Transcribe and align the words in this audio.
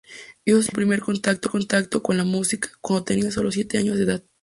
Hizo 0.45 0.63
su 0.63 0.71
primer 0.71 0.99
contacto 1.01 1.51
con 2.01 2.17
la 2.17 2.23
música 2.23 2.69
cuando 2.81 3.03
tenía 3.05 3.29
solo 3.29 3.51
siete 3.51 3.77
años 3.77 3.97
de 3.99 4.03
edad. 4.05 4.23